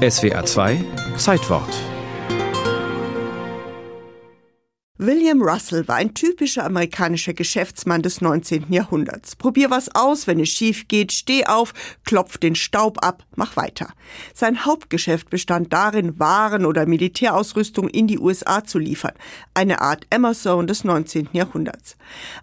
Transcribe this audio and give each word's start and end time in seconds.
SWA 0.00 0.42
2 0.42 0.84
Zeitwort 1.16 1.99
William 5.02 5.40
Russell 5.40 5.88
war 5.88 5.96
ein 5.96 6.12
typischer 6.12 6.62
amerikanischer 6.62 7.32
Geschäftsmann 7.32 8.02
des 8.02 8.20
19. 8.20 8.66
Jahrhunderts. 8.70 9.34
Probier 9.34 9.70
was 9.70 9.94
aus, 9.94 10.26
wenn 10.26 10.38
es 10.40 10.50
schief 10.50 10.88
geht, 10.88 11.10
steh 11.10 11.46
auf, 11.46 11.72
klopf 12.04 12.36
den 12.36 12.54
Staub 12.54 13.02
ab, 13.02 13.24
mach 13.34 13.56
weiter. 13.56 13.94
Sein 14.34 14.66
Hauptgeschäft 14.66 15.30
bestand 15.30 15.72
darin, 15.72 16.20
Waren 16.20 16.66
oder 16.66 16.84
Militärausrüstung 16.84 17.88
in 17.88 18.08
die 18.08 18.18
USA 18.18 18.62
zu 18.62 18.78
liefern. 18.78 19.14
Eine 19.54 19.80
Art 19.80 20.06
Amazon 20.12 20.66
des 20.66 20.84
19. 20.84 21.30
Jahrhunderts. 21.32 21.96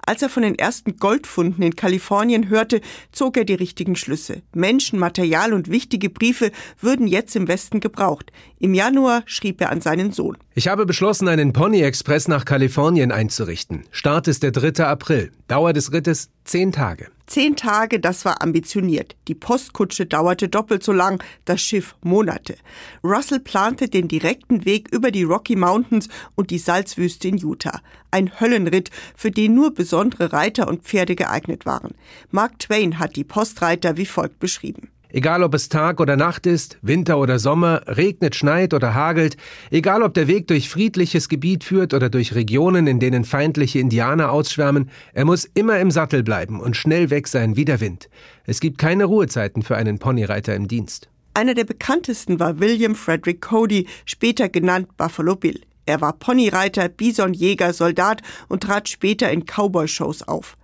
Als 0.04 0.24
er 0.24 0.30
von 0.30 0.42
den 0.42 0.58
ersten 0.58 0.98
Goldfunden 0.98 1.64
in 1.64 1.76
Kalifornien 1.76 2.50
hörte, 2.50 2.82
zog 3.12 3.38
er 3.38 3.46
die 3.46 3.54
richtigen 3.54 3.96
Schlüsse. 3.96 4.42
Menschen, 4.56 4.98
Material 4.98 5.54
und 5.54 5.70
wichtige 5.70 6.10
Briefe 6.10 6.52
würden 6.82 7.06
jetzt 7.06 7.36
im 7.36 7.48
Westen 7.48 7.82
gebraucht. 7.82 8.32
Im 8.58 8.74
Januar 8.74 9.22
schrieb 9.28 9.62
er 9.62 9.70
an 9.70 9.82
seinen 9.82 10.12
Sohn. 10.12 10.40
Ich 10.56 10.68
habe 10.68 10.88
beschlossen, 10.88 11.28
einen 11.28 11.54
Pony 11.54 11.82
Express 11.82 12.28
nach 12.28 12.47
Kalifornien 12.48 13.12
einzurichten. 13.12 13.84
Start 13.92 14.28
ist 14.30 14.42
der 14.42 14.52
3. 14.52 14.86
April. 14.86 15.32
Dauer 15.50 15.74
des 15.74 15.92
Rittes 15.92 16.30
zehn 16.46 16.72
Tage. 16.72 17.10
Zehn 17.28 17.58
Tage, 17.58 18.00
das 18.00 18.24
war 18.24 18.42
ambitioniert. 18.42 19.18
Die 19.28 19.36
Postkutsche 19.36 20.06
dauerte 20.06 20.48
doppelt 20.48 20.82
so 20.82 20.94
lang, 20.94 21.22
das 21.44 21.60
Schiff 21.62 21.98
Monate. 22.02 22.56
Russell 23.04 23.42
plante 23.42 23.90
den 23.90 24.08
direkten 24.08 24.64
Weg 24.64 24.88
über 24.94 25.12
die 25.12 25.24
Rocky 25.24 25.58
Mountains 25.58 26.08
und 26.36 26.50
die 26.50 26.58
Salzwüste 26.58 27.28
in 27.28 27.38
Utah. 27.38 27.82
Ein 28.12 28.40
Höllenritt, 28.40 28.92
für 29.14 29.30
den 29.30 29.54
nur 29.54 29.74
besondere 29.74 30.32
Reiter 30.32 30.70
und 30.70 30.84
Pferde 30.84 31.18
geeignet 31.18 31.66
waren. 31.66 31.96
Mark 32.32 32.60
Twain 32.60 32.98
hat 32.98 33.18
die 33.18 33.26
Postreiter 33.26 33.98
wie 33.98 34.06
folgt 34.06 34.40
beschrieben. 34.40 34.90
Egal 35.10 35.44
ob 35.44 35.54
es 35.54 35.70
Tag 35.70 36.02
oder 36.02 36.18
Nacht 36.18 36.46
ist, 36.46 36.78
Winter 36.82 37.18
oder 37.18 37.40
Sommer, 37.40 37.82
regnet, 37.88 38.36
schneit 38.36 38.74
oder 38.74 38.94
hagelt, 38.94 39.38
egal 39.72 40.04
ob 40.04 40.14
der 40.14 40.28
Weg 40.28 40.48
durch 40.48 40.70
friedliches 40.70 41.30
Gebiet 41.30 41.64
führt 41.64 41.94
oder 41.94 42.10
durch 42.10 42.36
Regionen, 42.36 42.88
in 42.88 43.00
denen 43.00 43.24
feindliche 43.24 43.80
Indianer 43.80 44.32
ausschwärmen, 44.32 44.90
er 45.14 45.26
muss 45.26 45.46
immer 45.46 45.80
im 45.80 45.92
Sattel 45.92 46.24
bleiben 46.24 46.60
und 46.60 46.76
schnell 46.76 47.10
weg 47.10 47.28
sein 47.28 47.56
wie 47.56 47.66
der 47.66 47.80
Wind. 47.80 48.10
Es 48.46 48.60
gibt 48.60 48.78
keine 48.78 49.06
Ruhezeiten 49.06 49.62
für 49.62 49.78
einen 49.78 50.00
Ponyreiter 50.00 50.56
im 50.56 50.68
Dienst. 50.68 51.10
Einer 51.34 51.54
der 51.54 51.66
bekanntesten 51.66 52.40
war 52.40 52.60
William 52.60 52.96
Frederick 52.96 53.42
Cody, 53.42 53.88
später 54.06 54.50
genannt 54.50 54.98
Buffalo 54.98 55.36
Bill. 55.36 55.62
Er 55.88 56.02
war 56.02 56.14
Ponyreiter, 56.14 56.90
Bisonjäger, 56.90 57.74
Soldat 57.74 58.22
und 58.50 58.62
trat 58.62 58.90
später 58.90 59.32
in 59.32 59.46
Cowboy-Shows 59.46 60.28
auf. 60.28 60.58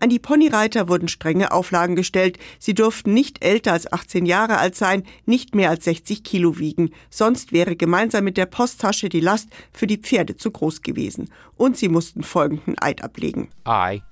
An 0.00 0.08
die 0.08 0.18
Ponyreiter 0.18 0.88
wurden 0.88 1.06
strenge 1.06 1.52
Auflagen 1.52 1.94
gestellt. 1.94 2.38
Sie 2.58 2.74
durften 2.74 3.14
nicht 3.14 3.44
älter 3.44 3.72
als 3.72 3.92
18 3.92 4.26
Jahre 4.26 4.56
alt 4.56 4.74
sein, 4.74 5.04
nicht 5.26 5.54
mehr 5.54 5.70
als 5.70 5.84
60 5.84 6.24
Kilo 6.24 6.58
wiegen. 6.58 6.90
Sonst 7.10 7.52
wäre 7.52 7.76
gemeinsam 7.76 8.24
mit 8.24 8.36
der 8.36 8.46
Posttasche 8.46 9.10
die 9.10 9.20
Last 9.20 9.50
für 9.72 9.86
die 9.86 9.98
Pferde 9.98 10.36
zu 10.36 10.50
groß 10.50 10.82
gewesen. 10.82 11.30
Und 11.56 11.76
sie 11.76 11.88
mussten 11.88 12.22
folgenden 12.22 12.76
Eid 12.80 13.04
ablegen. 13.04 13.50
I 13.68 14.02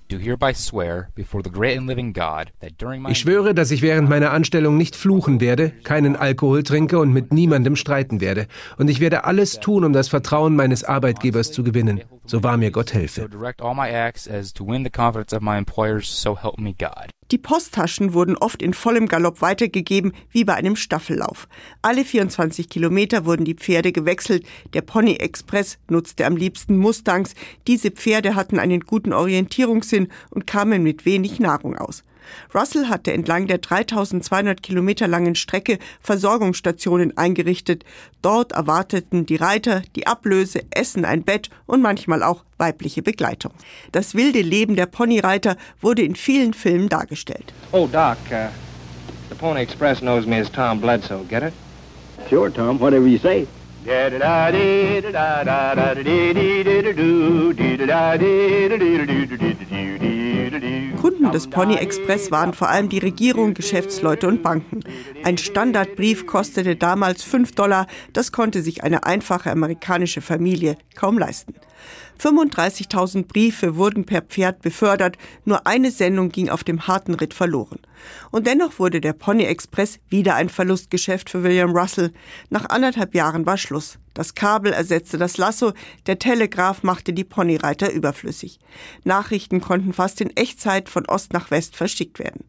ich 3.08 3.18
schwöre, 3.18 3.54
dass 3.54 3.70
ich 3.70 3.82
während 3.82 4.08
meiner 4.08 4.32
Anstellung 4.32 4.76
nicht 4.76 4.96
fluchen 4.96 5.40
werde, 5.40 5.70
keinen 5.84 6.16
Alkohol 6.16 6.62
trinke 6.62 6.98
und 6.98 7.12
mit 7.12 7.32
niemandem 7.32 7.76
streiten 7.76 8.20
werde. 8.20 8.46
Und 8.78 8.88
ich 8.88 9.00
werde 9.00 9.24
alles 9.24 9.60
tun, 9.60 9.84
um 9.84 9.92
das 9.92 10.08
Vertrauen 10.08 10.56
meines 10.56 10.84
Arbeitgebers 10.84 11.52
zu 11.52 11.62
gewinnen. 11.62 12.00
So 12.28 12.42
wahr 12.42 12.58
mir 12.58 12.70
Gott 12.70 12.92
helfe. 12.92 13.26
Die 17.30 17.38
Posttaschen 17.38 18.12
wurden 18.12 18.36
oft 18.36 18.62
in 18.62 18.74
vollem 18.74 19.08
Galopp 19.08 19.40
weitergegeben, 19.40 20.12
wie 20.30 20.44
bei 20.44 20.54
einem 20.54 20.76
Staffellauf. 20.76 21.48
Alle 21.80 22.04
24 22.04 22.68
Kilometer 22.68 23.24
wurden 23.24 23.46
die 23.46 23.54
Pferde 23.54 23.92
gewechselt. 23.92 24.44
Der 24.74 24.82
Pony 24.82 25.14
Express 25.14 25.78
nutzte 25.88 26.26
am 26.26 26.36
liebsten 26.36 26.76
Mustangs. 26.76 27.34
Diese 27.66 27.90
Pferde 27.90 28.34
hatten 28.34 28.58
einen 28.58 28.80
guten 28.80 29.14
Orientierungssinn 29.14 30.08
und 30.28 30.46
kamen 30.46 30.82
mit 30.82 31.06
wenig 31.06 31.40
Nahrung 31.40 31.78
aus. 31.78 32.04
Russell 32.54 32.88
hatte 32.88 33.12
entlang 33.12 33.46
der 33.46 33.58
3200 33.58 34.62
Kilometer 34.62 35.08
langen 35.08 35.34
Strecke 35.34 35.78
Versorgungsstationen 36.00 37.16
eingerichtet. 37.16 37.84
Dort 38.22 38.52
erwarteten 38.52 39.26
die 39.26 39.36
Reiter 39.36 39.82
die 39.96 40.06
Ablöse, 40.06 40.60
Essen, 40.70 41.04
ein 41.04 41.22
Bett 41.22 41.50
und 41.66 41.82
manchmal 41.82 42.22
auch 42.22 42.44
weibliche 42.58 43.02
Begleitung. 43.02 43.52
Das 43.92 44.14
wilde 44.14 44.40
Leben 44.40 44.76
der 44.76 44.86
Ponyreiter 44.86 45.56
wurde 45.80 46.02
in 46.02 46.16
vielen 46.16 46.54
Filmen 46.54 46.88
dargestellt. 46.88 47.52
Oh, 47.72 47.86
Doc, 47.86 48.18
uh, 48.30 48.48
the 49.28 49.34
Pony 49.34 49.60
Express 49.60 50.00
knows 50.00 50.26
me 50.26 50.40
as 50.40 50.50
Tom 50.50 50.80
Bledsoe. 50.80 51.24
Get 51.28 51.42
it? 51.42 51.52
Sure, 52.28 52.50
Tom. 52.50 52.78
Whatever 52.80 53.06
you 53.06 53.18
say. 53.18 53.46
Kunden 61.00 61.30
des 61.30 61.46
Pony 61.46 61.76
Express 61.76 62.32
waren 62.32 62.52
vor 62.54 62.68
allem 62.68 62.88
die 62.88 62.98
Regierung, 62.98 63.54
Geschäftsleute 63.54 64.26
und 64.26 64.42
Banken. 64.42 64.80
Ein 65.22 65.38
Standardbrief 65.38 66.26
kostete 66.26 66.74
damals 66.74 67.22
5 67.22 67.52
Dollar, 67.52 67.86
das 68.12 68.32
konnte 68.32 68.62
sich 68.62 68.82
eine 68.82 69.04
einfache 69.04 69.52
amerikanische 69.52 70.20
Familie 70.20 70.76
kaum 70.96 71.16
leisten. 71.16 71.54
35.000 72.20 73.26
Briefe 73.26 73.76
wurden 73.76 74.04
per 74.04 74.22
Pferd 74.22 74.60
befördert, 74.62 75.16
nur 75.44 75.66
eine 75.66 75.90
Sendung 75.90 76.30
ging 76.30 76.48
auf 76.48 76.64
dem 76.64 76.86
harten 76.86 77.14
Ritt 77.14 77.34
verloren. 77.34 77.78
Und 78.30 78.46
dennoch 78.46 78.78
wurde 78.78 79.00
der 79.00 79.12
Pony 79.12 79.44
Express 79.44 79.98
wieder 80.08 80.34
ein 80.34 80.48
Verlustgeschäft 80.48 81.30
für 81.30 81.42
William 81.42 81.76
Russell. 81.76 82.12
Nach 82.50 82.68
anderthalb 82.68 83.14
Jahren 83.14 83.46
war 83.46 83.56
Schluss. 83.56 83.98
Das 84.14 84.34
Kabel 84.34 84.72
ersetzte 84.72 85.16
das 85.16 85.36
Lasso, 85.36 85.72
der 86.06 86.18
Telegraph 86.18 86.82
machte 86.82 87.12
die 87.12 87.24
Ponyreiter 87.24 87.92
überflüssig. 87.92 88.58
Nachrichten 89.04 89.60
konnten 89.60 89.92
fast 89.92 90.20
in 90.20 90.36
Echtzeit 90.36 90.88
von 90.88 91.06
Ost 91.06 91.32
nach 91.32 91.50
West 91.52 91.76
verschickt 91.76 92.18
werden. 92.18 92.44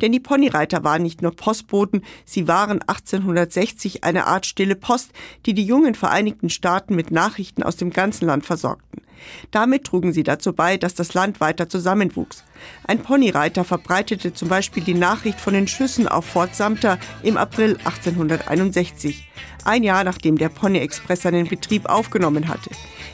Denn 0.00 0.12
die 0.12 0.20
Ponyreiter 0.20 0.84
waren 0.84 1.02
nicht 1.02 1.22
nur 1.22 1.34
Postboten, 1.34 2.02
sie 2.24 2.48
waren 2.48 2.82
1860 2.82 4.04
eine 4.04 4.26
Art 4.26 4.46
stille 4.46 4.76
Post, 4.76 5.10
die 5.46 5.54
die 5.54 5.64
jungen 5.64 5.94
Vereinigten 5.94 6.50
Staaten 6.50 6.94
mit 6.94 7.10
Nachrichten 7.10 7.62
aus 7.62 7.76
dem 7.76 7.90
ganzen 7.90 8.26
Land 8.26 8.46
versorgten. 8.46 9.02
Damit 9.50 9.84
trugen 9.84 10.12
sie 10.12 10.22
dazu 10.22 10.52
bei, 10.52 10.76
dass 10.76 10.94
das 10.94 11.14
Land 11.14 11.40
weiter 11.40 11.68
zusammenwuchs. 11.68 12.44
Ein 12.86 13.02
Ponyreiter 13.02 13.64
verbreitete 13.64 14.32
zum 14.32 14.48
Beispiel 14.48 14.82
die 14.82 14.94
Nachricht 14.94 15.40
von 15.40 15.54
den 15.54 15.68
Schüssen 15.68 16.08
auf 16.08 16.24
Fort 16.24 16.54
Sumter 16.54 16.98
im 17.22 17.36
April 17.36 17.76
1861, 17.84 19.28
ein 19.64 19.82
Jahr 19.82 20.04
nachdem 20.04 20.38
der 20.38 20.48
Pony 20.48 20.78
Express 20.78 21.22
seinen 21.22 21.48
Betrieb 21.48 21.86
aufgenommen 21.86 22.48
hatte. 22.48 22.70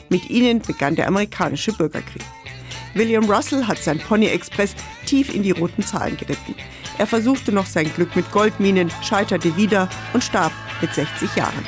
Mit 0.09 0.29
ihnen 0.29 0.59
begann 0.59 0.95
der 0.95 1.07
amerikanische 1.07 1.73
Bürgerkrieg. 1.73 2.23
William 2.93 3.29
Russell 3.29 3.65
hat 3.67 3.79
sein 3.79 3.99
Pony 3.99 4.27
Express 4.27 4.75
tief 5.05 5.33
in 5.33 5.43
die 5.43 5.51
roten 5.51 5.83
Zahlen 5.83 6.17
geritten. 6.17 6.55
Er 6.97 7.07
versuchte 7.07 7.51
noch 7.51 7.65
sein 7.65 7.91
Glück 7.93 8.15
mit 8.15 8.31
Goldminen, 8.31 8.91
scheiterte 9.01 9.55
wieder 9.57 9.89
und 10.13 10.23
starb 10.23 10.51
mit 10.81 10.93
60 10.93 11.35
Jahren. 11.35 11.65